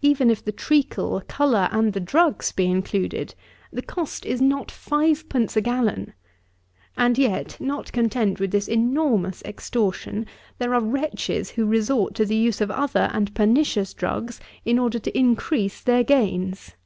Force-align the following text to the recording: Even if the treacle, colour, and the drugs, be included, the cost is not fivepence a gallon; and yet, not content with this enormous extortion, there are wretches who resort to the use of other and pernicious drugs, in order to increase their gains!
Even 0.00 0.30
if 0.30 0.44
the 0.44 0.52
treacle, 0.52 1.20
colour, 1.26 1.68
and 1.72 1.92
the 1.92 1.98
drugs, 1.98 2.52
be 2.52 2.66
included, 2.66 3.34
the 3.72 3.82
cost 3.82 4.24
is 4.24 4.40
not 4.40 4.68
fivepence 4.70 5.56
a 5.56 5.60
gallon; 5.60 6.12
and 6.96 7.18
yet, 7.18 7.60
not 7.60 7.90
content 7.90 8.38
with 8.38 8.52
this 8.52 8.68
enormous 8.68 9.42
extortion, 9.42 10.26
there 10.58 10.74
are 10.74 10.80
wretches 10.80 11.50
who 11.50 11.66
resort 11.66 12.14
to 12.14 12.24
the 12.24 12.36
use 12.36 12.60
of 12.60 12.70
other 12.70 13.10
and 13.12 13.34
pernicious 13.34 13.92
drugs, 13.92 14.38
in 14.64 14.78
order 14.78 15.00
to 15.00 15.18
increase 15.18 15.80
their 15.80 16.04
gains! 16.04 16.76